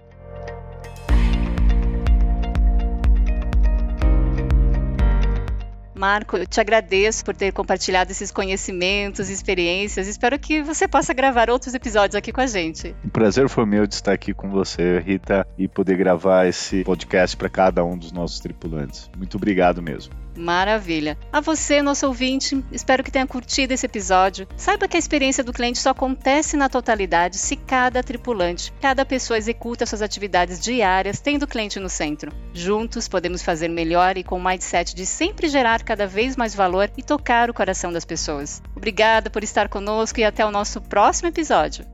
Marco, 5.96 6.36
eu 6.36 6.46
te 6.46 6.60
agradeço 6.60 7.24
por 7.24 7.34
ter 7.34 7.52
compartilhado 7.52 8.12
esses 8.12 8.30
conhecimentos, 8.30 9.30
experiências. 9.30 10.06
Espero 10.06 10.38
que 10.38 10.62
você 10.62 10.86
possa 10.86 11.14
gravar 11.14 11.48
outros 11.48 11.72
episódios 11.72 12.14
aqui 12.14 12.32
com 12.32 12.40
a 12.42 12.46
gente. 12.46 12.94
O 13.02 13.08
prazer 13.08 13.48
foi 13.48 13.64
meu 13.64 13.86
de 13.86 13.94
estar 13.94 14.12
aqui 14.12 14.34
com 14.34 14.50
você, 14.50 14.98
Rita, 14.98 15.46
e 15.56 15.66
poder 15.66 15.96
gravar 15.96 16.46
esse 16.46 16.84
podcast 16.84 17.34
para 17.36 17.48
cada 17.48 17.82
um 17.82 17.96
dos 17.96 18.12
nossos 18.12 18.40
tripulantes. 18.40 19.10
Muito 19.16 19.38
obrigado 19.38 19.82
mesmo. 19.82 20.12
Maravilha. 20.36 21.16
A 21.32 21.40
você, 21.40 21.80
nosso 21.80 22.06
ouvinte, 22.06 22.62
espero 22.70 23.02
que 23.02 23.10
tenha 23.10 23.26
curtido 23.26 23.72
esse 23.72 23.86
episódio. 23.86 24.46
Saiba 24.56 24.86
que 24.86 24.96
a 24.96 24.98
experiência 24.98 25.42
do 25.42 25.52
cliente 25.52 25.78
só 25.78 25.90
acontece 25.90 26.56
na 26.56 26.68
totalidade 26.68 27.38
se 27.38 27.56
cada 27.56 28.02
tripulante, 28.02 28.72
cada 28.80 29.04
pessoa 29.04 29.38
executa 29.38 29.86
suas 29.86 30.02
atividades 30.02 30.60
diárias 30.60 31.20
tendo 31.20 31.44
o 31.44 31.48
cliente 31.48 31.80
no 31.80 31.88
centro. 31.88 32.32
Juntos 32.52 33.08
podemos 33.08 33.42
fazer 33.42 33.68
melhor 33.68 34.18
e 34.18 34.24
com 34.24 34.36
o 34.36 34.44
mindset 34.44 34.94
de 34.94 35.06
sempre 35.06 35.48
gerar 35.48 35.82
cada 35.86 36.06
vez 36.06 36.36
mais 36.36 36.54
valor 36.54 36.90
e 36.98 37.02
tocar 37.02 37.48
o 37.48 37.54
coração 37.54 37.90
das 37.90 38.04
pessoas. 38.04 38.60
Obrigada 38.76 39.30
por 39.30 39.42
estar 39.42 39.68
conosco 39.70 40.20
e 40.20 40.24
até 40.24 40.44
o 40.44 40.50
nosso 40.50 40.82
próximo 40.82 41.28
episódio. 41.28 41.86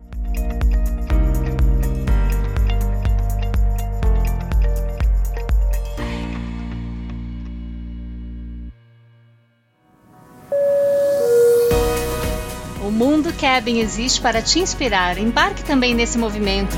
Mundo 13.03 13.33
Cabin 13.33 13.81
existe 13.81 14.21
para 14.21 14.41
te 14.41 14.61
inspirar. 14.61 15.19
Embarque 15.19 15.65
também 15.65 15.93
nesse 15.93 16.17
movimento. 16.17 16.77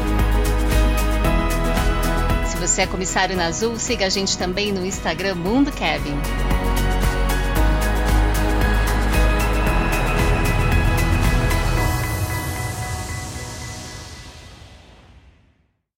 Se 2.47 2.57
você 2.57 2.81
é 2.83 2.87
comissário 2.87 3.37
na 3.37 3.45
Azul, 3.45 3.79
siga 3.79 4.07
a 4.07 4.09
gente 4.09 4.39
também 4.39 4.73
no 4.73 4.87
Instagram 4.87 5.35
Mundo 5.35 5.71
Cabin. 5.71 6.15